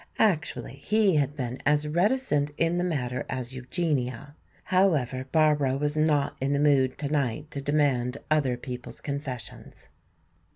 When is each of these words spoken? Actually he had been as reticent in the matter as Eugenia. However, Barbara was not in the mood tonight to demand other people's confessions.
Actually 0.17 0.73
he 0.77 1.17
had 1.17 1.35
been 1.35 1.61
as 1.63 1.87
reticent 1.87 2.49
in 2.57 2.79
the 2.79 2.83
matter 2.83 3.23
as 3.29 3.53
Eugenia. 3.53 4.35
However, 4.63 5.27
Barbara 5.31 5.77
was 5.77 5.95
not 5.95 6.35
in 6.41 6.53
the 6.53 6.59
mood 6.59 6.97
tonight 6.97 7.51
to 7.51 7.61
demand 7.61 8.17
other 8.31 8.57
people's 8.57 8.99
confessions. 8.99 9.89